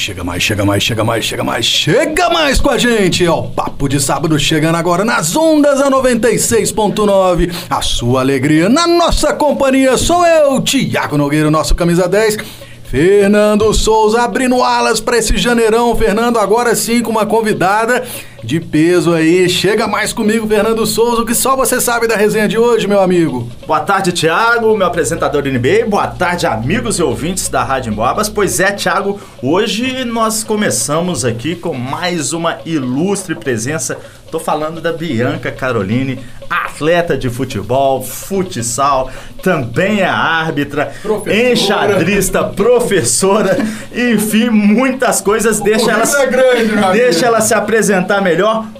[0.00, 3.22] Chega mais, chega mais, chega mais, chega mais, chega mais com a gente!
[3.22, 7.52] É o Papo de Sábado chegando agora nas ondas a 96.9.
[7.68, 12.38] A sua alegria na nossa companhia sou eu, Tiago Nogueira, nosso camisa 10.
[12.84, 15.94] Fernando Souza abrindo alas para esse janeirão.
[15.94, 18.02] Fernando, agora sim com uma convidada
[18.42, 19.48] de peso aí.
[19.48, 23.00] Chega mais comigo, Fernando Souza, o que só você sabe da resenha de hoje, meu
[23.00, 23.48] amigo.
[23.66, 25.86] Boa tarde, Thiago, meu apresentador do NBA.
[25.88, 28.28] Boa tarde, amigos e ouvintes da Rádio Emboabas.
[28.28, 33.98] Pois é, Thiago, hoje nós começamos aqui com mais uma ilustre presença.
[34.30, 39.10] Tô falando da Bianca Caroline, atleta de futebol, futsal,
[39.42, 41.50] também é árbitra, Professora.
[41.52, 43.58] enxadrista, professora,
[43.92, 45.58] enfim, muitas coisas.
[45.58, 46.92] Deixa ela, é grande, amigo.
[46.92, 48.29] deixa ela se apresentar melhor.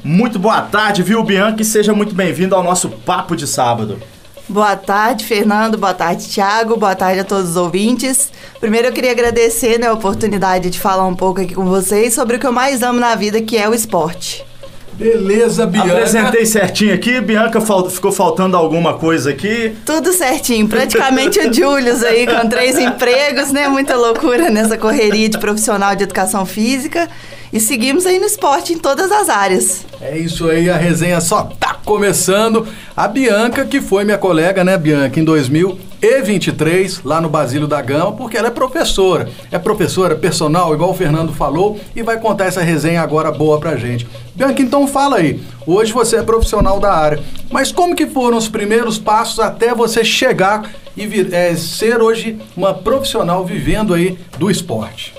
[0.04, 1.60] Muito boa tarde, viu, Bianca?
[1.62, 4.00] E seja muito bem-vindo ao nosso Papo de Sábado.
[4.48, 5.76] Boa tarde, Fernando.
[5.76, 6.76] Boa tarde, Thiago.
[6.76, 8.30] Boa tarde a todos os ouvintes.
[8.60, 12.36] Primeiro eu queria agradecer né, a oportunidade de falar um pouco aqui com vocês sobre
[12.36, 14.45] o que eu mais amo na vida, que é o esporte.
[14.93, 15.93] Beleza, Bianca.
[15.93, 19.74] Apresentei certinho aqui, Bianca fal- ficou faltando alguma coisa aqui.
[19.87, 23.66] Tudo certinho, praticamente o Julius aí com três empregos, né?
[23.66, 27.09] Muita loucura nessa correria de profissional de educação física.
[27.52, 29.84] E seguimos aí no esporte em todas as áreas.
[30.01, 32.66] É isso aí, a resenha só tá começando.
[32.96, 38.12] A Bianca, que foi minha colega, né, Bianca, em 2023, lá no Basílio da Gama,
[38.12, 39.28] porque ela é professora.
[39.51, 43.76] É professora personal, igual o Fernando falou, e vai contar essa resenha agora boa pra
[43.76, 44.06] gente.
[44.34, 45.40] Bianca, então fala aí.
[45.66, 50.04] Hoje você é profissional da área, mas como que foram os primeiros passos até você
[50.04, 55.15] chegar e vir- é, ser hoje uma profissional vivendo aí do esporte?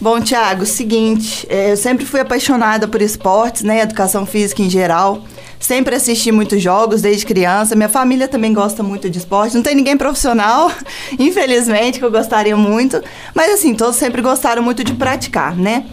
[0.00, 3.80] Bom, Thiago, seguinte, é, eu sempre fui apaixonada por esportes, né?
[3.80, 5.24] Educação física em geral.
[5.58, 7.74] Sempre assisti muitos jogos desde criança.
[7.74, 9.56] Minha família também gosta muito de esporte.
[9.56, 10.70] Não tem ninguém profissional,
[11.18, 13.02] infelizmente, que eu gostaria muito.
[13.34, 15.84] Mas assim, todos sempre gostaram muito de praticar, né?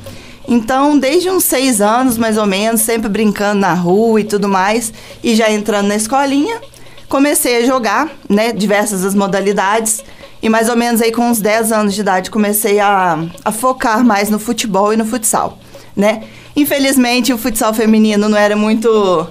[0.47, 4.93] Então, desde uns seis anos, mais ou menos, sempre brincando na rua e tudo mais,
[5.23, 6.61] e já entrando na escolinha,
[7.09, 8.51] comecei a jogar, né?
[8.51, 10.03] Diversas as modalidades.
[10.45, 14.05] E mais ou menos aí com uns 10 anos de idade comecei a, a focar
[14.05, 15.57] mais no futebol e no futsal,
[15.95, 16.21] né?
[16.55, 19.27] Infelizmente o futsal feminino não era muito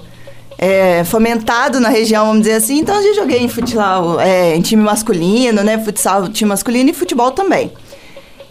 [0.57, 4.61] é, fomentado na região, vamos dizer assim, então eu já joguei em futsal, é, em
[4.61, 5.81] time masculino, né?
[5.81, 7.71] Futsal, time masculino e futebol também.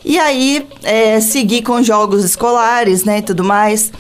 [0.03, 3.93] E aí, é, segui com jogos escolares, né, e tudo mais.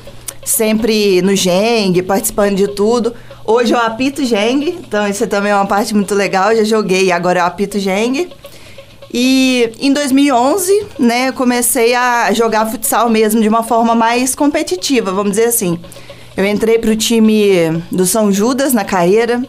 [0.43, 3.13] Sempre no Geng, participando de tudo.
[3.45, 6.51] Hoje eu apito Geng, então isso também é uma parte muito legal.
[6.51, 8.31] Eu já joguei agora eu apito Geng.
[9.17, 15.13] E em 2011, né, eu comecei a jogar futsal mesmo de uma forma mais competitiva,
[15.13, 15.79] vamos dizer assim.
[16.37, 19.41] Eu entrei para o time do São Judas, na carreira,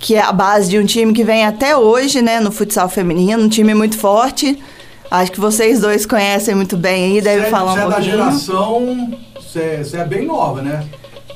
[0.00, 3.42] que é a base de um time que vem até hoje, né, no futsal feminino,
[3.42, 4.58] um time muito forte.
[5.10, 7.84] Acho que vocês dois conhecem muito bem aí, devem Você é- falar você um é
[7.88, 8.16] da pouquinho.
[8.16, 9.18] geração.
[9.38, 10.82] Você é bem nova, né?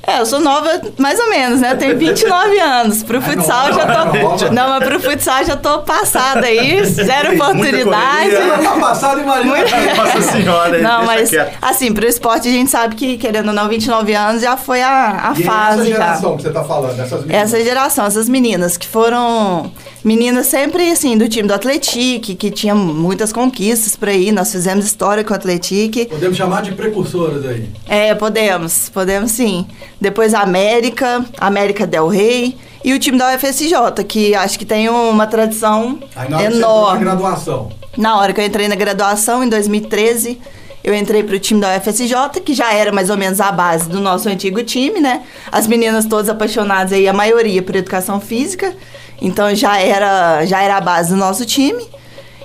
[0.09, 1.73] É, eu sou nova, mais ou menos, né?
[1.73, 3.03] Eu tenho 29 anos.
[3.03, 4.55] Pro É futsal nova, já é tô.
[4.55, 8.31] Não, mas pro futsal já tô passada aí, zero oportunidade.
[8.63, 9.49] Tá passado, Maria.
[9.97, 11.59] Nossa senhora, Não, deixa mas quieto.
[11.61, 15.31] assim, pro esporte a gente sabe que, querendo ou não, 29 anos já foi a,
[15.31, 15.97] a E fase essa já.
[15.97, 17.43] geração que você tá falando, essas meninas.
[17.55, 19.71] Essa geração, essas meninas que foram
[20.05, 24.31] meninas sempre assim do time do Atletique, que tinha muitas conquistas por aí.
[24.33, 26.07] Nós fizemos história com o Atletique.
[26.07, 27.69] Podemos chamar de precursoras aí.
[27.89, 29.67] É, podemos, podemos sim.
[30.01, 33.75] Depois a América, América Del Rey e o time da UFSJ,
[34.07, 37.01] que acho que tem uma tradição Aí na hora que você foi na enorme.
[37.05, 37.69] graduação.
[37.97, 40.39] Na hora que eu entrei na graduação, em 2013,
[40.85, 43.99] eu entrei pro time da UFSJ, que já era mais ou menos a base do
[44.01, 45.23] nosso antigo time, né?
[45.51, 48.73] As meninas todas apaixonadas aí, a maioria por educação física.
[49.21, 51.85] Então já era, já era a base do nosso time.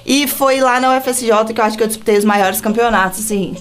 [0.05, 3.55] E foi lá na UFSJ que eu acho que eu disputei os maiores campeonatos, assim.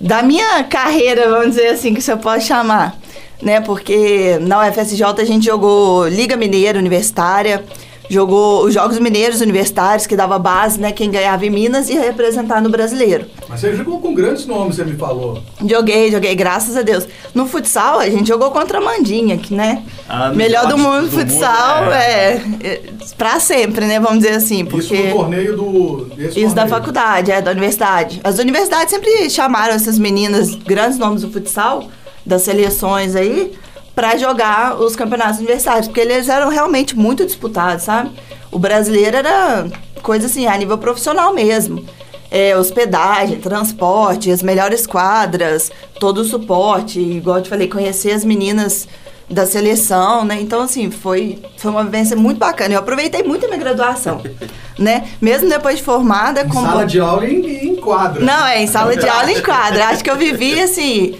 [0.00, 2.96] Da minha carreira, vamos dizer assim, que você pode chamar.
[3.40, 3.60] Né?
[3.60, 7.64] Porque na UFSJ a gente jogou Liga Mineira Universitária,
[8.12, 10.92] jogou os Jogos Mineiros Universitários, que dava base, né?
[10.92, 13.24] Quem ganhava em Minas ia representar no brasileiro.
[13.48, 15.42] Mas você jogou com grandes nomes, você me falou.
[15.66, 17.08] Joguei, joguei, graças a Deus.
[17.34, 19.82] No futsal, a gente jogou contra a Mandinha, que, né?
[20.06, 22.42] Ah, melhor do mundo do futsal, mundo, é.
[22.62, 22.82] é,
[23.16, 23.98] Pra sempre, né?
[23.98, 24.60] Vamos dizer assim.
[24.60, 25.02] Isso Porque...
[25.04, 26.06] no torneio do.
[26.18, 26.68] Isso da torneio.
[26.68, 28.20] faculdade, é, da universidade.
[28.22, 31.84] As universidades sempre chamaram essas meninas, grandes nomes do futsal,
[32.26, 33.52] das seleções aí,
[33.94, 38.10] pra jogar os campeonatos universitários, porque eles eram realmente muito disputados, sabe?
[38.50, 39.66] O brasileiro era
[40.02, 41.84] coisa assim, a nível profissional mesmo.
[42.30, 48.24] É, hospedagem, transporte, as melhores quadras, todo o suporte, igual eu te falei, conhecer as
[48.24, 48.88] meninas
[49.28, 50.38] da seleção, né?
[50.40, 52.74] Então, assim, foi, foi uma vivência muito bacana.
[52.74, 54.22] Eu aproveitei muito a minha graduação,
[54.78, 55.08] né?
[55.20, 56.66] Mesmo depois de formada, Em como...
[56.66, 58.24] sala de aula e em, em quadra.
[58.24, 59.88] Não, é em sala de aula em quadra.
[59.88, 61.16] Acho que eu vivi, assim,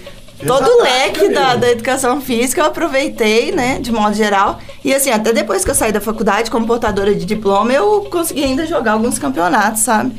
[0.47, 4.59] todo o leque da, da educação física eu aproveitei, né, de modo geral.
[4.85, 8.45] E assim, até depois que eu saí da faculdade como portadora de diploma, eu consegui
[8.45, 10.13] ainda jogar alguns campeonatos, sabe?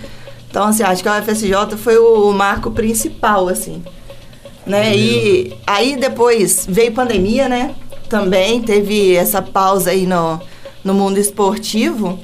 [0.50, 3.84] Então, assim, acho que a UFSJ foi o marco principal, assim.
[4.66, 4.96] Né?
[4.96, 7.74] E aí depois veio pandemia, né?
[8.08, 10.40] Também teve essa pausa aí no,
[10.84, 12.20] no mundo esportivo.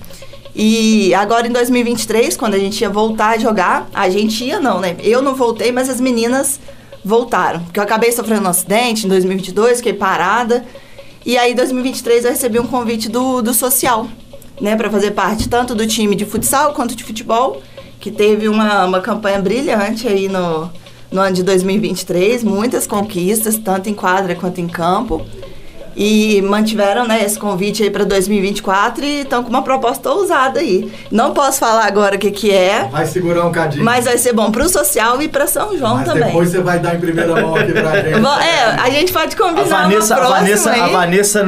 [0.56, 4.80] E agora em 2023, quando a gente ia voltar a jogar, a gente ia não,
[4.80, 4.96] né?
[5.00, 6.60] Eu não voltei, mas as meninas
[7.04, 7.62] voltaram.
[7.62, 10.66] Porque eu acabei sofrendo um acidente em 2022, fiquei parada.
[11.25, 14.07] E aí, em 2023, eu recebi um convite do, do social,
[14.60, 14.75] né?
[14.75, 17.62] Para fazer parte tanto do time de futsal quanto de futebol,
[18.00, 20.72] que teve uma, uma campanha brilhante aí no,
[21.12, 22.44] no ano de 2023.
[22.44, 25.25] Muitas conquistas, tanto em quadra quanto em campo.
[26.01, 30.90] E mantiveram né, esse convite aí para 2024 e estão com uma proposta ousada aí.
[31.12, 32.88] Não posso falar agora o que, que é.
[32.90, 33.84] Vai segurar um cadinho.
[33.84, 36.28] Mas vai ser bom para o social e para São João mas também.
[36.28, 38.16] Depois você vai dar em primeira mão aqui pra gente.
[38.16, 39.62] É, a gente pode combinar.
[39.62, 40.80] A Vanessa, uma a Vanessa, aí.
[40.80, 41.42] a Vanessa,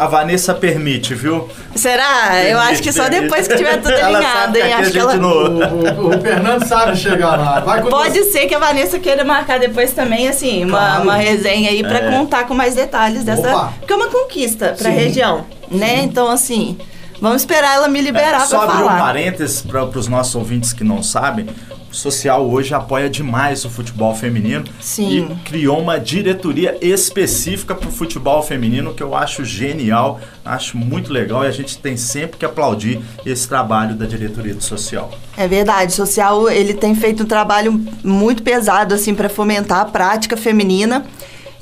[0.00, 1.48] a, Vanessa permite, viu?
[1.76, 2.30] Será?
[2.30, 4.72] Permite, Eu acho que só depois que tiver tudo alinhado, hein?
[4.74, 5.16] Acho que ela...
[5.16, 7.60] o, o, o, Fernando sabe chegar lá.
[7.88, 8.32] pode você.
[8.32, 11.02] ser que a Vanessa queira marcar depois também, assim, uma, claro.
[11.04, 12.10] uma resenha aí para é.
[12.10, 13.48] contar com mais detalhes dessa.
[13.48, 13.72] Opa.
[13.92, 15.98] Porque é uma conquista para a região, né?
[15.98, 16.02] Sim.
[16.04, 16.78] Então, assim.
[17.20, 18.66] Vamos esperar ela me liberar é, para falar.
[18.66, 21.46] Só abrir um parênteses para os nossos ouvintes que não sabem.
[21.88, 25.28] O social hoje apoia demais o futebol feminino Sim.
[25.30, 31.12] e criou uma diretoria específica para o futebol feminino que eu acho genial, acho muito
[31.12, 35.12] legal e a gente tem sempre que aplaudir esse trabalho da diretoria do social.
[35.36, 39.84] É verdade, o social ele tem feito um trabalho muito pesado assim para fomentar a
[39.84, 41.04] prática feminina.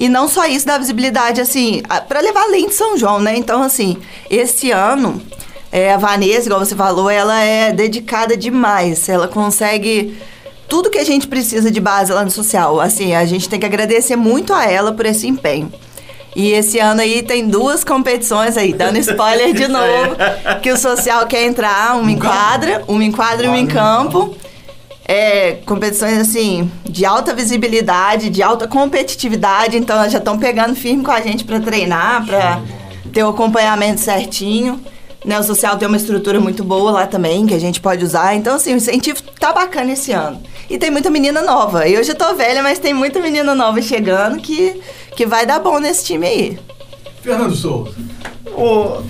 [0.00, 3.37] E não só isso, dá visibilidade, assim, para levar além de São João, né?
[3.37, 3.99] Então, assim,
[4.31, 5.20] esse ano,
[5.70, 9.11] é, a Vanessa, igual você falou, ela é dedicada demais.
[9.11, 10.17] Ela consegue
[10.67, 12.81] tudo que a gente precisa de base lá no social.
[12.81, 15.70] Assim, a gente tem que agradecer muito a ela por esse empenho.
[16.35, 20.17] E esse ano aí tem duas competições aí, dando spoiler de novo,
[20.62, 24.35] que o social quer entrar, uma em quadra, uma em quadra e uma em campo
[25.11, 31.03] é, competições assim de alta visibilidade, de alta competitividade, então elas já estão pegando firme
[31.03, 32.61] com a gente para treinar, para
[33.12, 34.81] ter o acompanhamento certinho.
[35.25, 38.37] Né, o social tem uma estrutura muito boa lá também, que a gente pode usar.
[38.37, 40.41] Então, assim, o incentivo tá bacana esse ano.
[40.71, 41.89] E tem muita menina nova.
[41.89, 44.81] Eu já tô velha, mas tem muita menina nova chegando que,
[45.17, 46.59] que vai dar bom nesse time aí.
[47.21, 47.97] Fernando Souza.
[48.56, 49.03] Ô,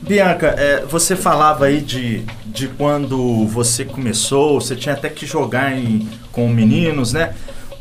[0.00, 2.24] Bianca, é, você falava aí de
[2.56, 7.34] de quando você começou, você tinha até que jogar em, com meninos, né?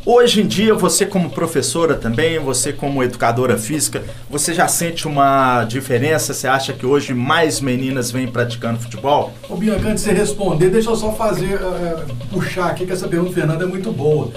[0.05, 5.63] Hoje em dia, você como professora também, você como educadora física, você já sente uma
[5.63, 6.33] diferença?
[6.33, 9.33] Você acha que hoje mais meninas vêm praticando futebol?
[9.49, 13.07] Ô Bianca, antes de você responder, deixa eu só fazer, uh, puxar aqui, que essa
[13.07, 14.31] pergunta do Fernando é muito boa.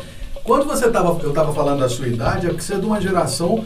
[0.45, 3.01] Quando você tava, eu estava falando da sua idade, é porque você é de uma
[3.01, 3.63] geração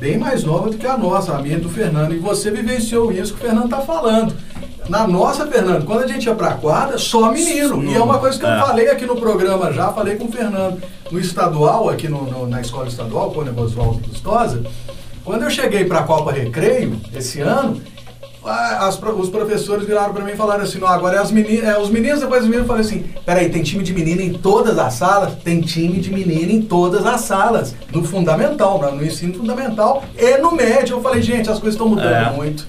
[0.00, 3.12] bem mais nova do que a nossa, a minha e do Fernando, e você vivenciou
[3.12, 4.34] isso que o Fernando está falando.
[4.88, 7.82] Na nossa, Fernando, quando a gente ia pra quadra, só menino.
[7.84, 8.60] E é uma coisa que eu é.
[8.60, 10.80] falei aqui no programa já, falei com o Fernando.
[11.10, 14.62] No estadual, aqui no, no, na escola estadual, com o Oswaldo Custosa,
[15.24, 17.80] quando eu cheguei pra Copa Recreio, esse ano,
[18.44, 21.78] as, os professores viraram para mim e falaram assim, não, agora é, as meninas, é
[21.78, 24.94] os meninos, depois os meninos falaram assim, peraí, tem time de menina em todas as
[24.94, 25.34] salas?
[25.42, 30.52] Tem time de menina em todas as salas, no fundamental, no ensino fundamental e no
[30.52, 30.96] médio.
[30.96, 32.30] Eu falei, gente, as coisas estão mudando é.
[32.30, 32.66] muito.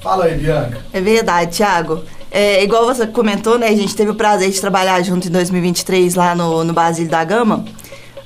[0.00, 0.78] Fala aí, Bianca.
[0.92, 2.02] É verdade, Thiago.
[2.30, 3.68] É, igual você comentou, né?
[3.68, 7.22] A gente teve o prazer de trabalhar junto em 2023 lá no, no Basílio da
[7.24, 7.64] Gama.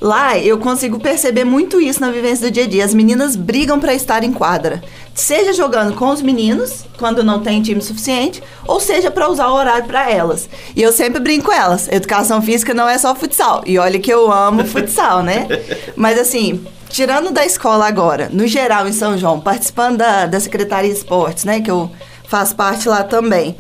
[0.01, 2.85] Lá eu consigo perceber muito isso na vivência do dia a dia.
[2.85, 4.83] As meninas brigam para estar em quadra.
[5.15, 9.55] Seja jogando com os meninos, quando não tem time suficiente, ou seja para usar o
[9.55, 10.49] horário para elas.
[10.77, 11.89] E eu sempre brinco com elas.
[11.89, 13.63] Educação física não é só futsal.
[13.65, 15.49] E olha que eu amo futsal, né?
[15.97, 16.63] Mas assim,
[16.95, 21.45] tirando da escola agora, no geral em São João, participando da, da Secretaria de Esportes,
[21.45, 21.91] né, que eu
[22.29, 23.57] faço parte lá também,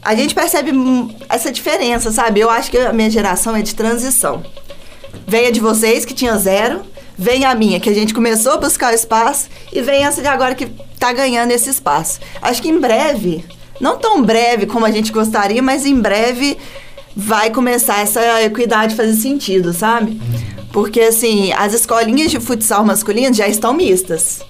[0.00, 0.70] a gente percebe
[1.28, 2.38] essa diferença, sabe?
[2.38, 4.44] Eu acho que a minha geração é de transição.
[5.26, 6.82] Vem a de vocês, que tinha zero,
[7.18, 10.28] vem a minha, que a gente começou a buscar o espaço, e vem essa de
[10.28, 12.20] agora que está ganhando esse espaço.
[12.40, 13.44] Acho que em breve,
[13.80, 16.56] não tão breve como a gente gostaria, mas em breve
[17.16, 20.20] vai começar essa equidade fazer sentido, sabe?
[20.72, 24.40] Porque, assim, as escolinhas de futsal masculino já estão mistas.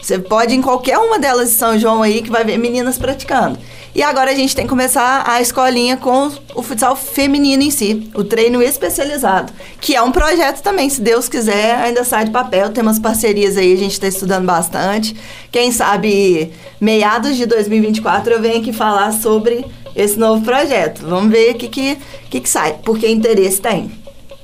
[0.00, 2.96] Você pode ir em qualquer uma delas de São João aí que vai ver meninas
[2.96, 3.58] praticando.
[3.94, 8.08] E agora a gente tem que começar a escolinha com o futsal feminino em si,
[8.14, 12.70] o treino especializado, que é um projeto também, se Deus quiser, ainda sai de papel.
[12.70, 15.14] Tem umas parcerias aí, a gente está estudando bastante.
[15.50, 21.02] Quem sabe, meados de 2024, eu venho aqui falar sobre esse novo projeto.
[21.04, 21.98] Vamos ver o que, que,
[22.30, 22.78] que, que sai.
[22.84, 23.90] Porque interesse tem.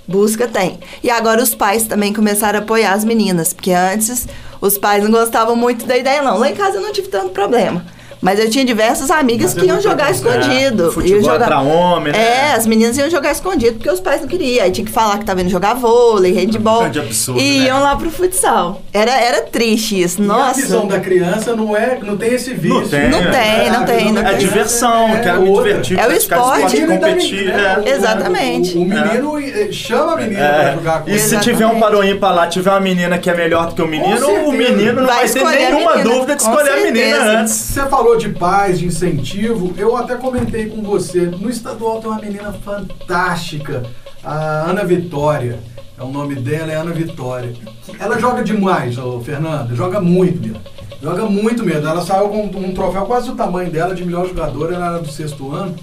[0.06, 0.78] Busca tem.
[1.02, 3.52] E agora os pais também começaram a apoiar as meninas.
[3.52, 4.26] Porque antes
[4.60, 6.38] os pais não gostavam muito da ideia, não.
[6.38, 7.84] Lá em casa eu não tive tanto problema.
[8.20, 10.88] Mas eu tinha diversas amigas Mas que iam é jogar muito escondido.
[10.88, 11.46] É, futebol Iam jogar...
[11.46, 12.18] pra homem, né?
[12.18, 14.64] É, as meninas iam jogar escondido porque os pais não queriam.
[14.64, 16.80] Aí tinha que falar que tava indo jogar vôlei, handball.
[16.80, 17.66] Grande absurdo, e né?
[17.66, 18.82] iam lá pro futsal.
[18.92, 20.20] Era, era triste isso.
[20.20, 20.61] E a Nossa.
[20.61, 22.80] visão da criança não é, não tem esse vício.
[22.80, 24.37] Não tem, Não tem, É, não a tem, visão não É tem.
[24.37, 26.76] criança diversão, é quero me divertir, É o praticar esporte.
[26.76, 27.37] esporte, e competir.
[27.46, 27.78] menina, é.
[27.78, 28.76] o- Exatamente.
[28.78, 31.20] O, o menino eh, chama a menina É, pra jogar com E ele.
[31.20, 33.87] se tiver um paroim pra lá, tiver uma menina que é melhor do que o
[33.87, 37.52] menino, o menino não Vai ter a nenhuma dúvida de escolher a menina antes.
[37.54, 39.75] Você falou de paz, de incentivo.
[39.76, 41.22] Eu até comentei com você.
[41.22, 43.82] No estadual tem uma menina fantástica,
[44.22, 45.58] a Ana Vitória.
[45.98, 47.54] É o nome dela, é Ana Vitória.
[47.98, 49.75] Ela joga demais, ô Fernanda.
[49.75, 50.60] Joga muito mesmo.
[51.02, 51.88] Joga muito mesmo.
[51.88, 55.10] Ela saiu com um troféu quase do tamanho dela de melhor jogadora, ela era do
[55.10, 55.75] sexto ano.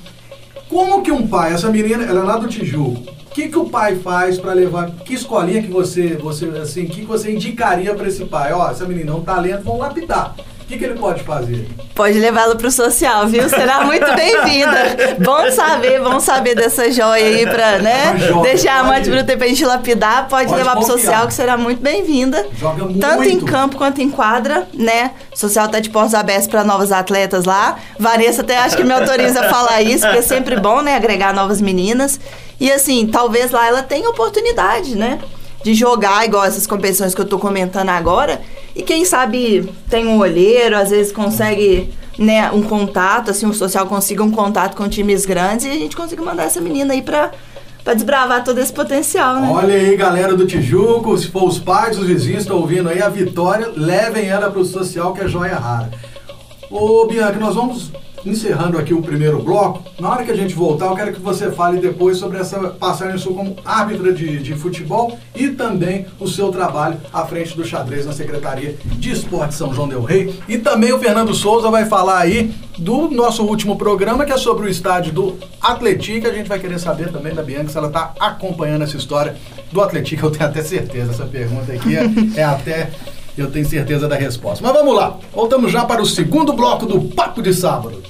[0.70, 3.70] Como que um pai, essa menina, ela é lá do Tijuco, o que, que o
[3.70, 8.26] pai faz pra levar, que escolinha que você, você assim, que, você indicaria pra esse
[8.26, 8.54] pai?
[8.54, 10.36] Ó, essa menina é um talento, vamos lapidar.
[10.74, 11.68] O que, que ele pode fazer?
[11.94, 13.48] Pode levá-la pro social, viu?
[13.48, 15.16] Será muito bem-vinda.
[15.20, 18.16] Bom saber, bom saber dessa joia aí pra, né?
[18.42, 20.28] Deixar a mãe pro tempo pra gente lapidar.
[20.28, 20.98] Pode, Pode levar pro confiar.
[21.00, 22.44] social, que será muito bem-vinda.
[22.60, 23.00] Joga muito.
[23.00, 25.12] Tanto em campo quanto em quadra, né?
[25.32, 27.78] O social tá de portas abertas para novos atletas lá.
[28.00, 30.96] Vanessa até acho que me autoriza a falar isso, porque é sempre bom, né?
[30.96, 32.20] Agregar novas meninas.
[32.60, 35.20] E assim, talvez lá ela tenha oportunidade, né?
[35.64, 38.42] De jogar igual essas competições que eu tô comentando agora.
[38.76, 43.86] E quem sabe tem um olheiro, às vezes consegue, né, um contato, assim, o social
[43.88, 47.32] consiga um contato com times grandes e a gente consiga mandar essa menina aí pra,
[47.84, 49.50] pra desbravar todo esse potencial, né?
[49.50, 53.10] Olha aí, galera do Tijuco, se for os pais, os vizinhos estão ouvindo aí a
[53.10, 55.92] Vitória, levem ela pro social que é joia rara.
[56.70, 57.92] Ô Bianca, nós vamos
[58.26, 59.84] encerrando aqui o primeiro bloco.
[60.00, 63.18] Na hora que a gente voltar, eu quero que você fale depois sobre essa passagem
[63.18, 68.06] sua como árbitra de, de futebol e também o seu trabalho à frente do xadrez
[68.06, 70.34] na Secretaria de Esporte São João del Rei.
[70.48, 74.66] E também o Fernando Souza vai falar aí do nosso último programa, que é sobre
[74.66, 76.28] o estádio do Atlético.
[76.28, 79.36] A gente vai querer saber também da Bianca se ela está acompanhando essa história
[79.72, 80.26] do Atlético.
[80.26, 82.90] Eu tenho até certeza, essa pergunta aqui é, é até
[83.38, 84.64] eu tenho certeza da resposta.
[84.64, 88.02] Mas vamos lá, voltamos já para o segundo bloco do Papo de Sábado.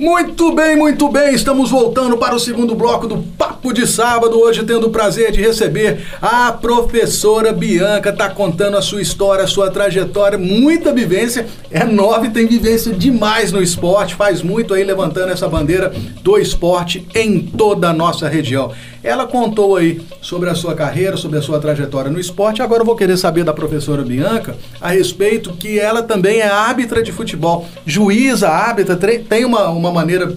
[0.00, 1.34] Muito bem, muito bem.
[1.34, 4.40] Estamos voltando para o segundo bloco do Papo de Sábado.
[4.40, 8.10] Hoje tendo o prazer de receber a professora Bianca.
[8.10, 11.46] Tá contando a sua história, a sua trajetória, muita vivência.
[11.70, 14.14] É nova e tem vivência demais no esporte.
[14.14, 15.92] Faz muito aí levantando essa bandeira
[16.22, 18.72] do esporte em toda a nossa região.
[19.02, 22.60] Ela contou aí sobre a sua carreira, sobre a sua trajetória no esporte.
[22.62, 27.02] Agora eu vou querer saber da professora Bianca a respeito que ela também é árbitra
[27.02, 27.66] de futebol.
[27.86, 30.36] Juíza, árbitra, tem uma, uma maneira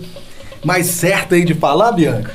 [0.64, 2.32] mais certa aí de falar, Bianca?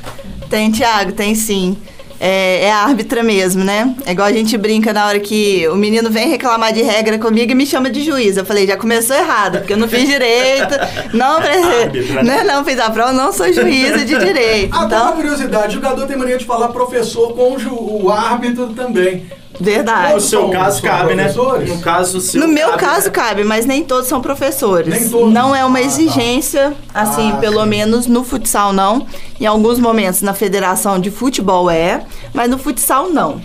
[0.51, 1.77] Tem, Thiago, tem sim.
[2.21, 3.95] É, é árbitra mesmo, né?
[4.05, 7.53] É igual a gente brinca na hora que o menino vem reclamar de regra comigo
[7.53, 8.37] e me chama de juiz.
[8.37, 10.75] Eu falei, já começou errado, porque eu não fiz direito,
[11.15, 12.43] não, Árbitra, né?
[12.43, 14.75] não fiz a prova, não sou juíza de direito.
[14.75, 18.11] Até uma Então, curiosidade, o jogador tem mania de falar professor com o, ju- o
[18.11, 19.25] árbitro também.
[19.61, 20.15] Verdade.
[20.15, 21.25] No seu caso, cabe, né?
[21.25, 21.69] professores?
[21.69, 22.41] No caso seu.
[22.41, 23.11] No meu cabe, caso, né?
[23.11, 24.89] cabe, mas nem todos são professores.
[24.89, 25.33] Nem todos?
[25.33, 25.87] Não é uma Ah, tá.
[25.87, 27.69] exigência, assim, Ah, pelo sim.
[27.69, 29.07] menos no futsal não.
[29.41, 33.41] Em alguns momentos na federação de futebol é, mas no futsal não.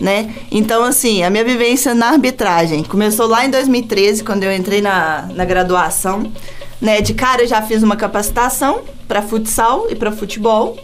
[0.00, 0.32] Né?
[0.52, 5.28] Então, assim, a minha vivência na arbitragem começou lá em 2013, quando eu entrei na,
[5.34, 6.30] na graduação.
[6.80, 7.00] Né?
[7.00, 10.76] De cara, eu já fiz uma capacitação para futsal e para futebol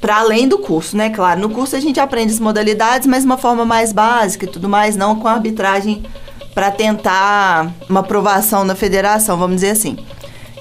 [0.00, 1.10] para além do curso, né?
[1.10, 4.48] Claro, no curso a gente aprende as modalidades, mas de uma forma mais básica e
[4.48, 6.02] tudo mais, não com arbitragem
[6.54, 9.98] para tentar uma aprovação na federação, vamos dizer assim.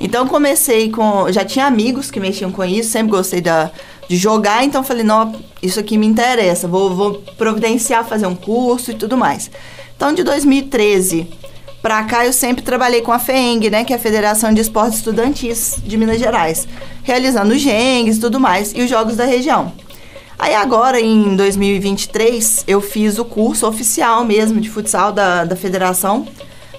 [0.02, 3.72] Então comecei com, já tinha amigos que mexiam com isso, sempre gostei da,
[4.08, 8.92] de jogar, então falei, não, isso aqui me interessa, vou, vou providenciar fazer um curso
[8.92, 9.50] e tudo mais.
[9.96, 11.28] Então de 2013
[11.82, 14.98] Pra cá eu sempre trabalhei com a FEENG, né, que é a Federação de Esportes
[14.98, 16.68] Estudantis de Minas Gerais,
[17.04, 19.72] realizando GENGs e tudo mais e os jogos da região.
[20.38, 26.28] Aí agora, em 2023, eu fiz o curso oficial mesmo de futsal da, da Federação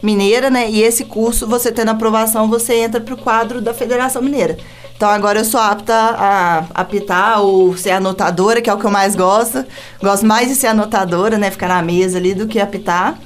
[0.03, 0.71] Mineira, né?
[0.71, 4.57] E esse curso, você tendo aprovação, você entra pro quadro da Federação Mineira.
[4.97, 8.91] Então agora eu sou apta a apitar ou ser anotadora, que é o que eu
[8.91, 9.65] mais gosto.
[10.03, 11.51] Gosto mais de ser anotadora, né?
[11.51, 13.19] Ficar na mesa ali do que apitar.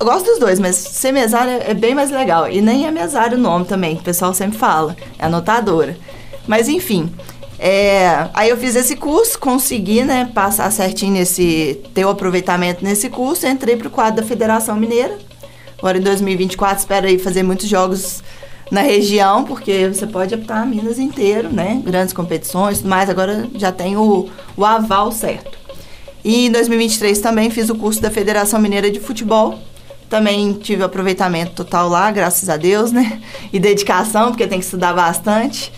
[0.00, 2.50] Eu gosto dos dois, mas ser mesária é bem mais legal.
[2.50, 4.96] E nem é mesária o nome também, que o pessoal sempre fala.
[5.18, 5.96] É anotadora.
[6.46, 7.10] Mas enfim.
[7.58, 11.80] é, aí eu fiz esse curso, consegui, né, passar certinho nesse.
[11.94, 15.16] ter o aproveitamento nesse curso, entrei pro quadro da Federação Mineira.
[15.78, 18.22] Agora em 2024 espero aí fazer muitos jogos
[18.70, 21.80] na região, porque você pode optar Minas inteiro, né?
[21.84, 25.58] Grandes competições, mas agora já tem o, o aval certo.
[26.24, 29.58] E em 2023 também fiz o curso da Federação Mineira de Futebol.
[30.08, 33.20] Também tive aproveitamento total lá, graças a Deus, né?
[33.52, 35.72] E dedicação, porque tem que estudar bastante.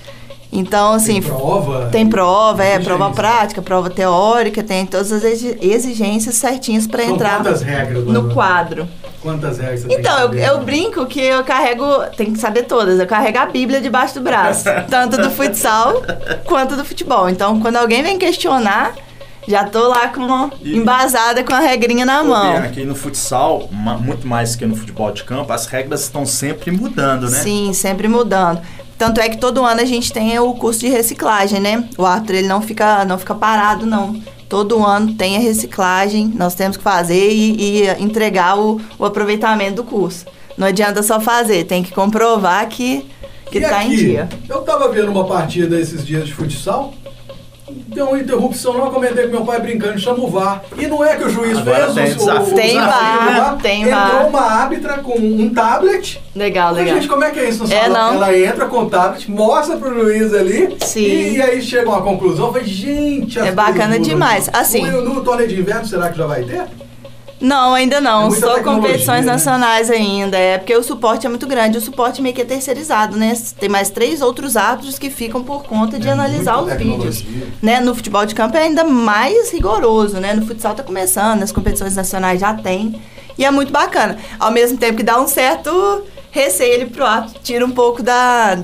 [0.53, 1.21] Então, assim.
[1.21, 1.89] Tem prova?
[1.91, 2.95] Tem prova, é, Exigência.
[2.97, 8.33] prova prática, prova teórica, tem todas as exi- exigências certinhas para entrar quantas regras, no
[8.33, 8.89] quadro.
[9.23, 11.85] Quantas regras você tem Então, eu, eu brinco que eu carrego,
[12.17, 16.03] tem que saber todas, eu carrego a Bíblia debaixo do braço, tanto do futsal
[16.45, 17.29] quanto do futebol.
[17.29, 18.95] Então, quando alguém vem questionar,
[19.47, 22.53] já tô lá com uma, E- embasada com a regrinha na mão.
[22.53, 26.71] Bianca, Aqui no futsal, muito mais que no futebol de campo, as regras estão sempre
[26.71, 27.39] mudando, né?
[27.43, 28.61] Sim, sempre mudando.
[28.99, 31.87] Tanto é que todo ano a gente tem o curso de reciclagem, né?
[31.99, 34.21] O árbitro ele não fica, não fica parado, não.
[34.49, 39.77] Todo ano tem a reciclagem, nós temos que fazer e, e entregar o, o aproveitamento
[39.77, 40.25] do curso.
[40.57, 43.05] Não adianta só fazer, tem que comprovar que,
[43.51, 44.29] que E tá aqui, em dia.
[44.49, 46.95] Eu tava vendo uma partida esses dias de futsal.
[47.87, 50.63] Deu uma interrupção, não comentei com meu pai brincando, chama o VAR.
[50.77, 52.53] E não é que o juiz Agora fez tem o, desafio.
[52.53, 52.87] o, Tem desafio
[53.37, 54.27] VAR, tem Entrou VAR.
[54.29, 56.21] uma árbitra com um tablet.
[56.35, 56.95] Legal, legal.
[56.97, 58.15] Gente, como é que é isso no É, salão?
[58.15, 58.25] não.
[58.25, 60.77] Ela entra com o tablet, mostra pro juiz ali.
[60.81, 61.01] Sim.
[61.01, 62.47] E, e aí chega uma conclusão.
[62.49, 64.51] Eu Falei, gente, É bacana coisas demais.
[64.53, 66.65] Assim- No, no torneio de inverno, será que já vai ter?
[67.41, 68.29] Não, ainda É não.
[68.29, 69.33] muita Só competições né?
[69.33, 70.39] nacionais ainda.
[70.39, 71.79] É porque o suporte é muito grande.
[71.79, 73.35] O suporte meio que é terceirizado, né?
[73.59, 77.25] Tem mais três outros árbitros que ficam por conta de É analisar os vídeos.
[77.63, 77.81] Né?
[77.81, 80.33] No futebol de campo é ainda mais rigoroso, né?
[80.35, 83.01] No futsal tá começando, nas competições nacionais já tem.
[83.39, 84.17] E é muito bacana.
[84.41, 88.59] Ao mesmo tempo que dá um certo receio ele pro árbitro, tira um pouco da,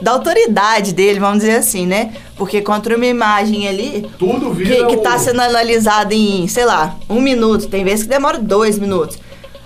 [0.00, 2.12] da autoridade dele, vamos dizer assim, né?
[2.36, 6.64] Porque contra uma imagem ali, Tudo vira que, que o- tá sendo analisado em, sei
[6.64, 7.68] lá, um minuto.
[7.68, 9.18] Tem vezes que demora dois minutos.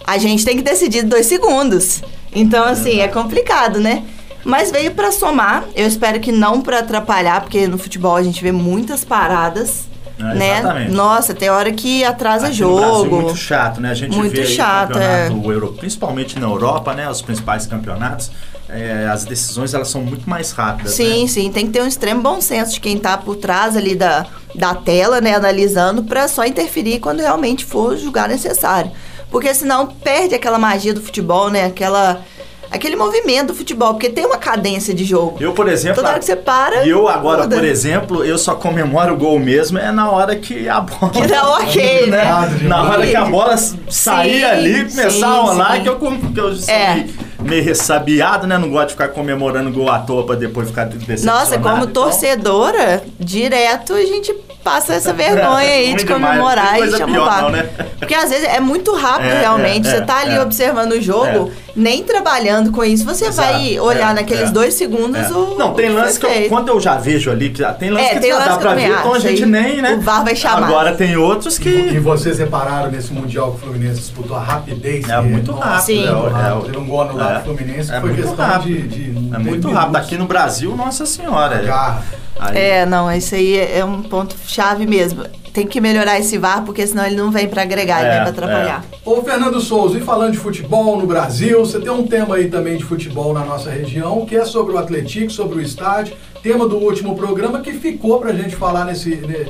[0.06, 2.02] A gente tem que decidir dois segundos.
[2.34, 4.02] Então, assim, é complicado, né?
[4.44, 5.64] Mas veio pra somar.
[5.74, 9.84] Eu espero que não pra atrapalhar, porque no futebol a gente vê muitas paradas.
[10.18, 10.58] É, né?
[10.58, 10.92] exatamente.
[10.92, 13.16] Nossa, tem hora que atrasa Aqui no Brasil, jogo.
[13.22, 13.90] muito chato, né?
[13.90, 15.22] A gente Muito vê aí chato, o é.
[15.24, 17.08] campeonato europeu, principalmente na Europa, né?
[17.10, 18.30] Os principais campeonatos,
[18.68, 20.94] é, as decisões elas são muito mais rápidas.
[20.94, 21.28] Sim, né?
[21.28, 24.26] sim, tem que ter um extremo bom senso de quem tá por trás ali da,
[24.54, 28.90] da tela, né, analisando, pra só interferir quando realmente for julgar necessário.
[29.30, 32.22] Porque senão perde aquela magia do futebol, né, aquela,
[32.70, 35.36] aquele movimento do futebol, porque tem uma cadência de jogo.
[35.40, 37.56] Eu, por exemplo, Toda hora que você para, e eu agora, muda.
[37.56, 41.26] por exemplo, eu só comemoro o gol mesmo é na hora que a bola Que
[41.26, 42.24] dá ok, né?
[42.62, 45.82] Na hora que a bola sair Sim, ali, começar sim, a rolar, sim.
[45.82, 47.06] que eu, que eu É.
[47.44, 48.58] meio, ressabiado, né?
[48.58, 51.38] Não gosto de ficar comemorando gol à toa pra depois ficar decepcionado.
[51.40, 56.98] Nossa, como Então, torcedora, direto a gente passa essa vergonha aí de comemorar e coisa
[56.98, 57.42] chama pior o VAR.
[57.42, 57.68] não, né?
[57.98, 59.86] Porque às vezes é muito rápido É, realmente.
[59.86, 60.40] é, você é, tá ali é.
[60.40, 64.52] observando o jogo, nem trabalhando com isso, você Exato, vai olhar é, naqueles é.
[64.52, 65.32] dois segundos É.
[65.32, 65.56] o.
[65.58, 68.20] Não, tem lance que eu, quando eu já vejo ali, que tem lance É, que
[68.20, 69.94] tem já lance dá que pra ver, então a acho, gente nem, né?
[69.94, 70.66] o VAR vai chamar.
[70.66, 71.98] Agora tem outros E que.
[71.98, 75.08] vocês repararam nesse Mundial que o Fluminense disputou a rapidez?
[75.08, 75.82] É que- muito rápido.
[75.84, 76.04] Sim.
[76.06, 77.38] é, é, Teve um gol anulado é.
[77.38, 78.88] do Fluminense, É foi muito questão rápido.
[78.88, 79.96] de, de É muito rápido.
[79.96, 81.56] Aqui no Brasil, nossa senhora.
[81.56, 85.24] é- É, não, isso aí é é um ponto chave mesmo.
[85.54, 88.20] Tem que melhorar esse VAR, porque senão ele não vem pra agregar, ele É, vem
[88.22, 88.84] pra atrapalhar.
[89.04, 92.76] Ô Fernando Souza, e falando de futebol no Brasil, você tem um tema aí também
[92.76, 96.76] de futebol na nossa região, que é sobre o Atlético, sobre o estádio, tema do
[96.76, 99.14] último programa que ficou pra gente falar nesse.
[99.14, 99.46] né,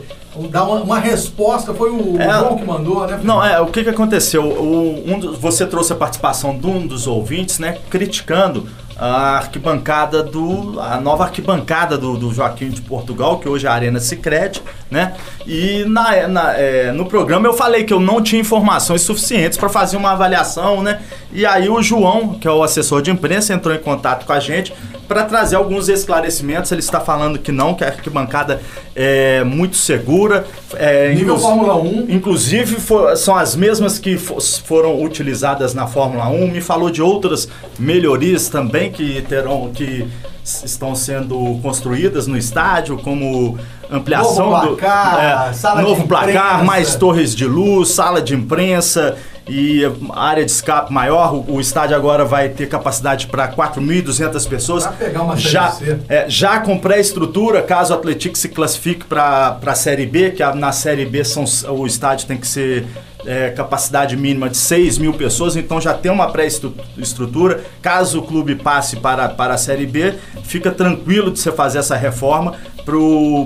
[0.50, 2.28] dar uma, uma resposta, foi o É.
[2.38, 3.18] João que mandou, né?
[3.22, 4.42] Não, é, o que que aconteceu?
[4.44, 10.22] O, um dos- você trouxe a participação de um dos ouvintes, né, criticando a arquibancada
[10.22, 10.78] do.
[10.80, 14.62] a nova arquibancada do, do Joaquim de Portugal, que hoje é a Arena Sicredi,
[14.94, 15.12] né?
[15.46, 19.68] E na, na- é, no programa eu falei que eu não tinha informações suficientes para
[19.68, 21.00] fazer uma avaliação, né?
[21.32, 24.38] E aí o João, que é o assessor de imprensa, entrou em contato com a
[24.40, 24.72] gente
[25.08, 26.70] para trazer alguns esclarecimentos.
[26.72, 28.62] Ele está falando que não, que a arquibancada
[28.94, 30.46] é muito segura.
[30.74, 32.06] É, Nível Fórmula 1.
[32.08, 36.46] Inclusive, fo- são as mesmas que fo- foram utilizadas na Fórmula 1.
[36.52, 40.06] Me falou de outras melhorias também que terão que
[40.44, 43.58] estão sendo construídas no estádio, como
[43.90, 46.64] ampliação Novo placar, do de novo placar, imprensa.
[46.64, 49.16] mais torres de luz, sala de imprensa
[49.48, 49.82] e
[50.14, 51.34] área de escape maior.
[51.34, 54.84] O, o estádio agora vai ter capacidade para 4.200 pessoas.
[54.86, 55.76] Pra pegar uma já,
[56.08, 60.54] é, já com pré-estrutura, caso o Atlético se classifique para a Série B, que a-
[60.54, 61.44] na Série B são,
[61.76, 62.86] o estádio tem que ser
[63.26, 67.64] é, capacidade mínima de 6 mil pessoas, então já tem uma pré-estrutura.
[67.80, 71.96] Caso o clube passe para, para a Série B, fica tranquilo de você fazer essa
[71.96, 72.52] reforma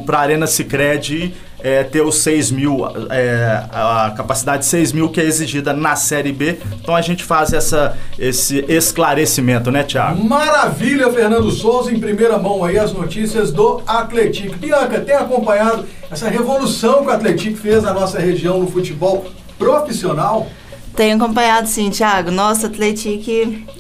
[0.04, 5.08] para a Arena Sicredi é, ter os 6 mil, é, a capacidade de 6 mil
[5.08, 6.58] que é exigida na Série B.
[6.80, 10.22] Então a gente faz essa, esse esclarecimento, né, Thiago?
[10.22, 14.56] Maravilha, Fernando Souza, em primeira mão aí as notícias do Atlético.
[14.56, 19.26] Bianca, tem acompanhado essa revolução que o Atlético fez na nossa região no futebol
[19.58, 20.46] profissional?
[20.94, 22.30] Tenho acompanhado sim, Thiago.
[22.30, 23.30] Nossa, Atlético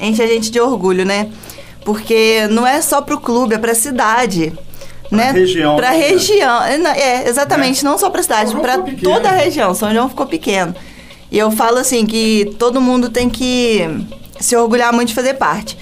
[0.00, 1.30] enche a gente de orgulho, né?
[1.84, 4.52] Porque não é só pro clube, é pra cidade.
[5.08, 5.32] Pra né?
[5.32, 5.96] região, Pra né?
[5.96, 6.62] região.
[6.64, 9.02] É, É, exatamente, não só pra cidade, pequeno.
[9.02, 9.74] toda a região.
[9.74, 10.74] São João ficou pequeno.
[11.30, 13.86] E eu falo assim que todo mundo tem que
[14.40, 15.76] se orgulhar muito de fazer parte.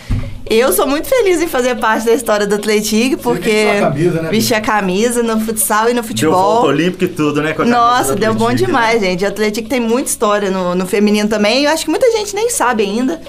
[0.48, 4.28] Eu sou muito feliz em fazer parte da história do Atlético, porque a camisa, né,
[4.30, 6.40] vesti a camisa no futsal e no Deu futebol.
[6.54, 7.52] volta olímpica e tudo, né?
[7.66, 9.08] Nossa, deu bom demais, né?
[9.10, 9.24] gente.
[9.24, 11.64] O Atlético tem muita história no, no feminino também.
[11.64, 13.20] Eu acho que muita gente nem sabe ainda.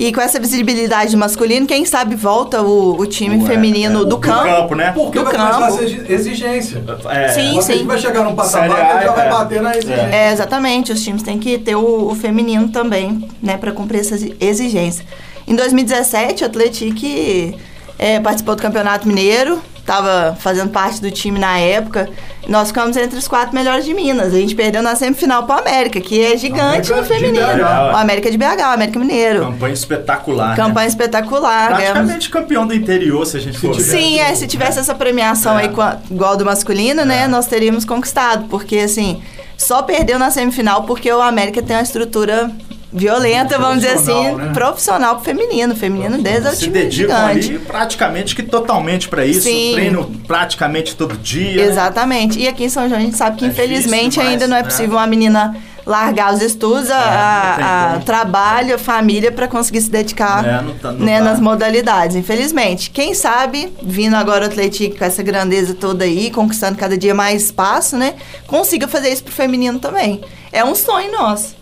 [0.00, 4.04] E com essa visibilidade do masculino, quem sabe volta o, o time Ué, feminino é,
[4.04, 4.44] do do campo.
[4.44, 4.92] campo, né?
[4.92, 5.80] Porque Do vai campo.
[6.08, 6.84] exigência.
[7.10, 9.30] É, Sim, O Atlético vai chegar num patamar que ele já vai é.
[9.30, 10.14] bater na exigência.
[10.14, 10.92] É, exatamente.
[10.92, 15.04] Os times têm que ter o, o feminino também, né, para cumprir essa exi- exigência.
[15.48, 17.58] Em 2017, o Atlético
[17.98, 22.08] é, participou do Campeonato Mineiro, estava fazendo parte do time na época.
[22.48, 24.32] Nós ficamos entre os quatro melhores de Minas.
[24.32, 27.46] A gente perdeu na semifinal para o América, que é gigante América no feminino.
[27.92, 29.40] O América de BH, o América Mineiro.
[29.40, 30.48] Campanha espetacular.
[30.50, 30.56] né?
[30.56, 31.68] Campanha espetacular.
[31.68, 35.58] ganhamos- Praticamente campeão do interior, se a gente for Sim, é, se tivesse essa premiação
[35.58, 35.64] É.
[35.64, 35.70] aí
[36.10, 39.22] igual do masculino, né, nós teríamos conquistado, porque assim,
[39.56, 42.50] só perdeu na semifinal porque o América tem uma estrutura
[42.92, 44.52] violenta, vamos dizer assim, Profissional, né?
[44.54, 47.50] profissional pro feminino, feminino desde é o Se dedicam gigante.
[47.50, 49.42] ali praticamente que totalmente pra isso.
[49.42, 49.72] Sim.
[49.74, 51.64] Treino praticamente todo dia.
[51.64, 51.70] né?
[51.70, 52.38] Exatamente.
[52.38, 54.62] E aqui em São João a gente sabe que É infelizmente difícil ainda não é
[54.62, 54.68] né?
[54.68, 59.88] possível uma menina largar os estudos, tem a- a trabalho, a família para conseguir se
[59.90, 61.24] dedicar É, não tá- não né, tá.
[61.24, 62.90] nas modalidades, infelizmente.
[62.90, 67.44] Quem sabe, vindo agora o Atlético com essa grandeza toda aí, conquistando cada dia mais
[67.44, 68.14] espaço, né,
[68.46, 70.20] consiga fazer isso pro feminino também.
[70.52, 71.56] É um sonho nosso.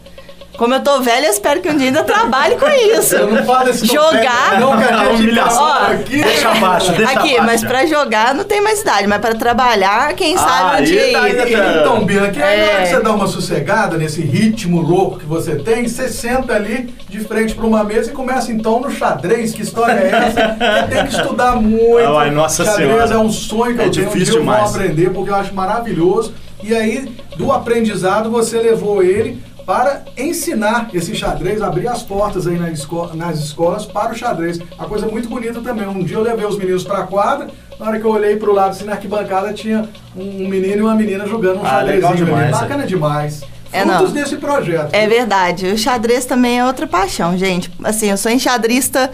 [0.57, 3.15] Como eu tô velha, eu espero que um dia ainda trabalhe com isso.
[3.15, 4.59] Eu não falo esse Jogar.
[4.59, 6.23] Não, que a A gente humilhação Ó, aqui.
[6.23, 7.45] Deixa abaixo, deixa Aqui, abaixo.
[7.45, 11.13] mas pra jogar não tem mais idade, mas pra trabalhar, quem Ah, sabe um dia.
[11.13, 12.83] tá- aí tá- Então, Bianca, aí na hora É.
[12.83, 17.21] que você dá uma sossegada nesse ritmo louco que você tem, você senta ali de
[17.21, 19.53] frente para uma mesa e começa então no xadrez.
[19.53, 20.57] Que história é essa?
[20.89, 22.17] Você tem que estudar muito.
[22.17, 23.15] Ai, nossa xadrez Senhora.
[23.15, 24.07] é um sonho que É eu tenho.
[24.07, 26.33] Um difícil dia eu vou aprender porque eu acho maravilhoso.
[26.63, 32.57] E aí, do aprendizado, você levou ele para ensinar esse xadrez, abrir as portas aí
[32.57, 34.61] na esco- nas escolas para o xadrez.
[34.79, 35.87] Uma coisa muito bonita também.
[35.89, 37.49] Um dia eu levei os meninos para a quadra,
[37.79, 40.83] na hora que eu olhei para o lado, assim, na arquibancada, tinha um menino e
[40.83, 42.45] uma menina jogando um Ah, legal xadrezinho ali.
[42.47, 43.43] demais, Bacana demais.
[43.73, 44.13] É, Frutos não.
[44.13, 44.95] desse projeto.
[44.95, 45.67] É verdade.
[45.67, 47.69] O xadrez também é outra paixão, gente.
[47.83, 49.11] Assim, eu sou enxadrista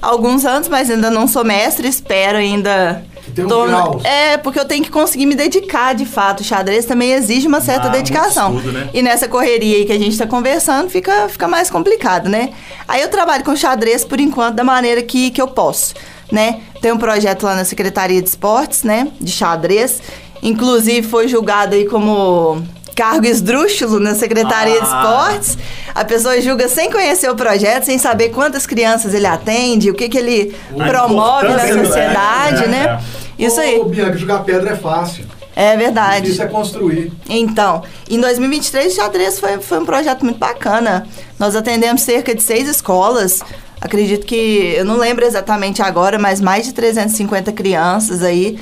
[0.00, 1.88] há alguns anos, mas ainda não sou mestre.
[1.88, 3.02] Espero ainda.
[3.34, 4.00] Tem um tô- grau.
[4.04, 6.40] É, porque eu tenho que conseguir me dedicar de fato.
[6.40, 8.56] O xadrez também exige uma certa Ah, dedicação.
[8.56, 8.88] estudo, né?
[8.94, 12.50] E nessa correria aí que a gente tá conversando, fica, fica mais complicado, né?
[12.86, 15.94] Aí eu trabalho com xadrez por enquanto da maneira que, que eu posso,
[16.30, 16.60] né?
[16.80, 19.08] Tem um projeto lá na Secretaria de Esportes, né?
[19.20, 20.00] De xadrez.
[20.42, 22.62] Inclusive foi julgado aí como
[22.94, 25.00] cargo esdrúxulo na Secretaria de Ah.
[25.02, 25.58] Esportes.
[25.94, 30.08] A pessoa julga sem conhecer o projeto, sem saber quantas crianças ele atende, o que,
[30.08, 33.00] que ele A promove na importância, sociedade, é, né?
[33.20, 33.23] é.
[33.38, 33.84] Isso Ô, aí.
[33.84, 35.24] Bianca, jogar pedra é fácil.
[35.56, 36.30] É verdade.
[36.30, 37.12] Isso é construir.
[37.28, 41.06] Então, em 2023, o xadrez foi, foi um projeto muito bacana.
[41.38, 43.40] Nós atendemos cerca de seis escolas.
[43.80, 48.58] Acredito que, eu não lembro exatamente agora, mas mais de 350 crianças aí.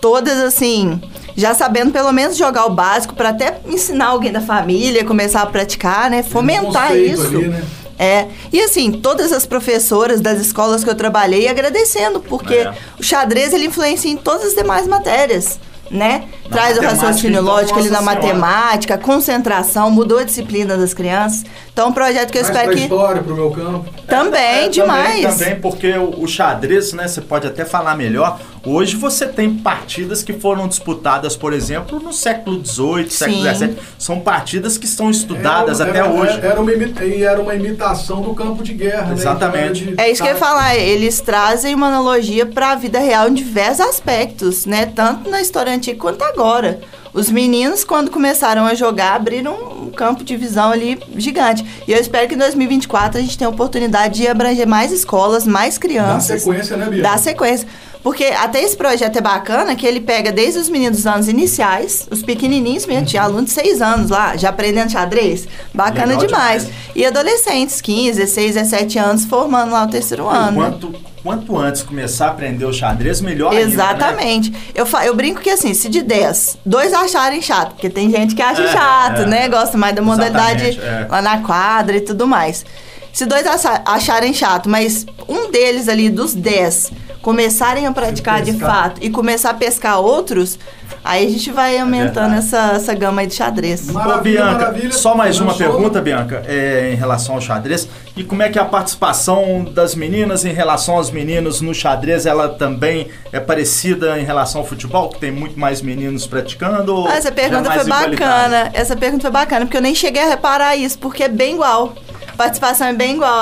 [0.00, 1.00] Todas, assim,
[1.34, 5.46] já sabendo pelo menos jogar o básico para até ensinar alguém da família, começar a
[5.46, 6.22] praticar, né?
[6.22, 7.26] Fomentar conceito isso.
[7.28, 7.64] ali, né?
[7.98, 12.74] É, e assim, todas as professoras das escolas que eu trabalhei agradecendo, porque É.
[12.98, 15.58] o xadrez ele influencia em todas as demais matérias,
[15.90, 16.24] né?
[16.44, 18.16] Na Traz o raciocínio então, lógico ali na senhora.
[18.20, 21.44] matemática, concentração, mudou a disciplina das crianças.
[21.72, 23.86] Então, é um projeto que eu espero que história, pro meu campo.
[24.06, 25.20] também É, demais.
[25.22, 28.40] Também, também, porque o, o xadrez, né, você pode até falar melhor.
[28.66, 33.54] Hoje você tem partidas que foram disputadas, por exemplo, no século XVIII, século.
[33.54, 33.76] XVII.
[33.98, 36.40] São partidas que estão estudadas Era- até era- hoje.
[36.42, 39.12] Era uma, e era uma imitação do campo de guerra, né?
[39.14, 39.82] Exatamente.
[39.82, 42.72] Então, era de- É isso que eu ia tá- falar, eles trazem uma analogia para
[42.72, 44.86] a vida real em diversos aspectos, né?
[44.86, 46.80] Tanto na história antiga quanto agora.
[47.12, 51.64] Os meninos, quando começaram a jogar, abriram um campo de visão ali gigante.
[51.86, 55.46] E eu espero que em 2024 a gente tenha a oportunidade de abranger mais escolas,
[55.46, 56.42] mais Dá crianças.
[56.42, 57.02] sequência, né, Bia?
[57.02, 57.68] Dá sequência.
[58.04, 62.06] Porque até esse projeto é bacana que ele pega desde os meninos dos anos iniciais,
[62.10, 65.48] os pequenininhos mesmo, tinha alunos de 6 anos lá, já aprendendo xadrez.
[65.72, 66.62] Bacana Legal demais.
[66.66, 66.78] demais.
[66.94, 70.58] E adolescentes, 15, 16, 17 anos, formando lá o terceiro ano.
[70.58, 73.72] Enquanto quanto antes começar a aprender o xadrez, melhor ainda, né?
[73.72, 74.52] Exatamente.
[74.74, 78.34] Eu, fa- eu brinco que assim, se de 10, dois acharem chato, porque tem gente
[78.34, 79.26] que acha É, chato, é.
[79.26, 79.48] né?
[79.48, 81.08] Gosta mais da modalidade Exatamente, é.
[81.10, 82.66] lá na quadra e tudo mais.
[83.14, 86.92] Se dois acha- acharem chato, mas um deles ali, dos 10,
[87.24, 90.58] começarem a praticar de fato e começar a pescar outros,
[91.02, 93.86] aí a gente vai aumentando É essa, essa gama aí de xadrez.
[93.90, 94.92] Mas- Ô, Maravilha, Bianca, maravilha.
[94.92, 96.02] só mais uma pergunta.
[96.02, 97.88] Bianca, é, em relação ao xadrez.
[98.14, 102.26] E como é que a participação das meninas em relação aos meninos no xadrez?
[102.26, 107.06] Ela também é parecida em relação ao futebol, que tem muito mais meninos praticando?
[107.08, 108.70] Ah, Essa é pergunta foi bacana.
[108.74, 111.94] Essa pergunta foi bacana, porque eu nem cheguei a reparar isso, porque é bem igual.
[112.34, 113.32] A participação é bem igual.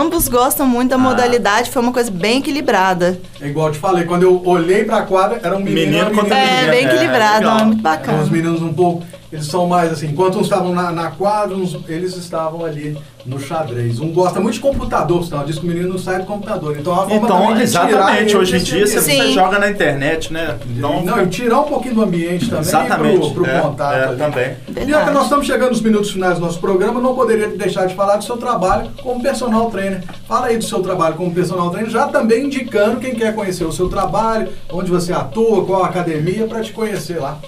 [0.00, 0.98] Ambos gostam muito da Ah.
[0.98, 3.16] modalidade, foi uma coisa bem equilibrada.
[3.40, 6.20] É igual eu te falei, quando eu olhei pra quadra, era um menino, Menino uma
[6.22, 6.36] contra.
[6.36, 7.58] É, menino, bem é, equilibrado, legal.
[7.60, 8.24] é muito Os bacana.
[8.24, 12.16] meninos um pouco, eles são mais assim, enquanto uns estavam na, na quadra, uns- eles
[12.16, 14.00] estavam ali no xadrez.
[14.00, 16.76] Um gosta muito de computador, senão diz que o menino não sai do computador.
[16.78, 20.58] Então, é Então, exatamente, hoje em dia você, joga na internet, né?
[20.66, 24.16] Então, Não, e tirar um pouquinho do ambiente também Exatamente, pro, pro é, contato é,
[24.16, 24.56] também.
[24.68, 25.10] Bianca, Verdade.
[25.12, 28.24] nós estamos chegando nos minutos finais do nosso programa, não poderia deixar de falar do
[28.24, 30.02] seu trabalho como personal trainer.
[30.26, 33.72] Fala aí do seu trabalho como personal trainer, já também indicando quem quer conhecer o
[33.72, 37.38] seu trabalho, onde você atua, qual a academia, para te conhecer lá.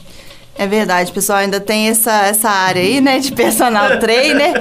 [0.55, 4.53] É verdade, pessoal, ainda tem essa, essa área aí, né, de personal trainer.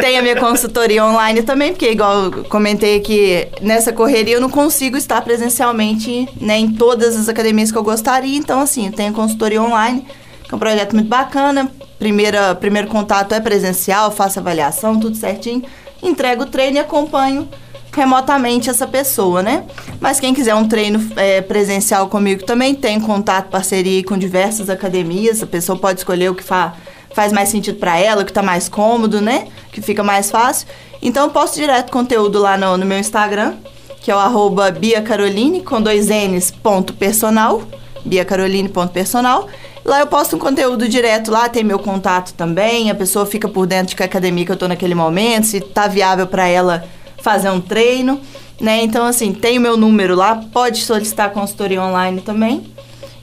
[0.00, 4.48] tem a minha consultoria online também, porque igual eu comentei aqui, nessa correria eu não
[4.48, 8.36] consigo estar presencialmente né, em todas as academias que eu gostaria.
[8.36, 10.06] Então, assim, eu tenho consultoria online,
[10.44, 11.70] que é um projeto muito bacana.
[11.98, 15.62] Primeira, primeiro contato é presencial, faço avaliação, tudo certinho.
[16.02, 17.48] Entrego o treino e acompanho
[17.96, 19.64] remotamente essa pessoa, né?
[19.98, 25.42] Mas quem quiser um treino é, presencial comigo também tem contato, parceria com diversas academias.
[25.42, 26.74] A pessoa pode escolher o que fa
[27.14, 29.48] faz mais sentido para ela, o que tá mais cômodo, né?
[29.72, 30.68] Que fica mais fácil.
[31.00, 33.54] Então eu posto direto conteúdo lá no, no meu Instagram,
[34.02, 37.62] que é o arroba biacaroline, com dois N's, ponto personal,
[38.04, 39.48] biacaroline.personal.
[39.82, 43.66] Lá eu posto um conteúdo direto lá, tem meu contato também, a pessoa fica por
[43.66, 46.84] dentro de que academia que eu tô naquele momento, se tá viável para ela
[47.26, 48.20] fazer um treino,
[48.60, 48.84] né?
[48.84, 52.62] Então, assim, tem o meu número lá, pode solicitar consultoria online também.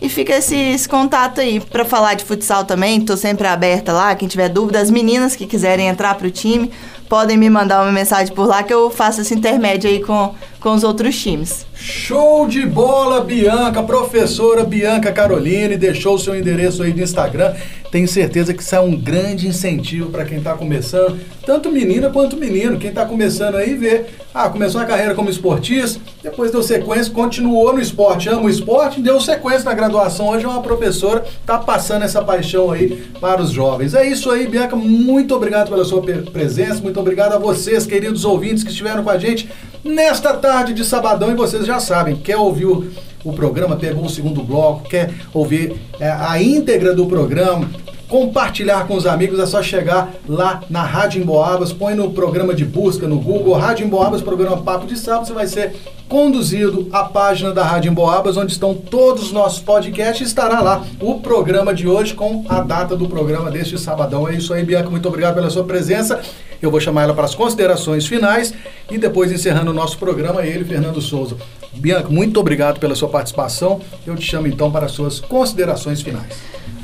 [0.02, 4.14] E fica esse, esse contato aí para falar de futsal também, tô sempre aberta lá,
[4.14, 6.70] quem tiver dúvida, as meninas que quiserem entrar pro time,
[7.08, 10.74] podem me mandar uma mensagem por lá que eu faço esse intermédio aí com, com
[10.74, 11.66] os outros times.
[11.74, 17.54] Show de bola, Bianca, professora Bianca Caroline, deixou o seu endereço aí no Instagram.
[17.94, 22.36] Tenho certeza que isso é um grande incentivo para quem está começando, tanto menina quanto
[22.36, 22.80] menino.
[22.80, 27.72] Quem está começando aí vê, ah, começou a carreira como esportista, depois deu sequência, continuou
[27.72, 30.30] no esporte, ama o esporte, deu sequência na graduação.
[30.30, 33.94] Hoje é uma professora, está passando essa paixão aí para os jovens.
[33.94, 38.64] É isso aí, Bianca, muito obrigado pela sua presença, muito obrigado a vocês, queridos ouvintes
[38.64, 39.48] que estiveram com a gente
[39.84, 42.88] nesta tarde de sabadão e vocês já sabem, quer ouvir o,
[43.24, 47.70] o programa, pegou o segundo bloco, quer ouvir é, a íntegra do programa,
[48.08, 52.64] compartilhar com os amigos, é só chegar lá na Rádio Emboabas, põe no programa de
[52.64, 55.76] busca no Google, Rádio Emboabas, programa Papo de Sábado, você vai ser
[56.08, 61.22] conduzido à página da Rádio Emboabas, onde estão todos os nossos podcasts, estará lá o
[61.22, 64.28] programa de hoje com a data do programa deste sabadão.
[64.28, 66.22] É isso aí, Bianca, muito obrigado pela sua presença.
[66.64, 68.54] Eu vou chamar ela para as considerações finais
[68.90, 71.36] e depois encerrando o nosso programa, ele, Fernando Souza.
[71.74, 73.82] Bianca, muito obrigado pela sua participação.
[74.08, 76.38] Eu te chamo então para as suas considerações finais.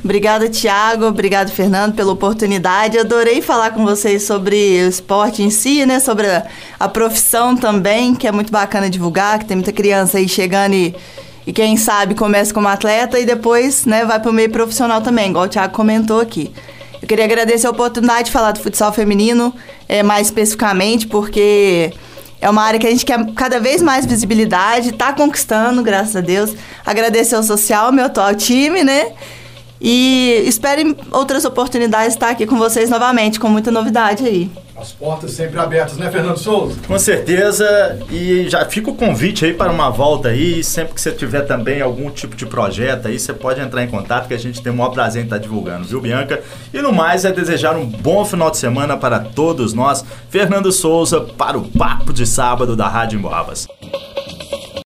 [0.04, 1.06] Obrigada, Tiago.
[1.06, 3.00] Obrigado, Fernando, pela oportunidade.
[3.00, 6.02] Adorei falar com vocês sobre o esporte em si, né?
[6.02, 6.46] Sobre a,
[6.78, 10.94] a profissão também, que é muito bacana divulgar, que tem muita criança aí chegando e,
[11.48, 15.30] e quem sabe começa como atleta e depois né, vai para o meio profissional também,
[15.30, 16.52] igual o Tiago comentou aqui.
[17.02, 19.54] Eu queria agradecer a oportunidade de falar do futsal feminino,
[19.88, 21.94] é, mais especificamente, porque
[22.42, 26.22] é uma área que a gente quer cada vez mais visibilidade, está conquistando, graças a
[26.22, 26.54] Deus.
[26.86, 29.14] Agradecer ao social, meu atual time, né?
[29.82, 34.50] E espero em outras oportunidades estar aqui com vocês novamente, com muita novidade aí.
[34.76, 36.78] As portas sempre abertas, né, Fernando Souza?
[36.88, 41.12] Com certeza, e já fica o convite aí para uma volta aí, sempre que você
[41.12, 44.62] tiver também algum tipo de projeto aí, você pode entrar em contato que a gente
[44.62, 46.42] tem o maior prazer em estar divulgando, viu Bianca?
[46.74, 50.04] E no mais é desejar um bom final de semana para todos nós.
[50.30, 53.68] Fernando Souza para o Papo de Sábado da Rádio Emboabas.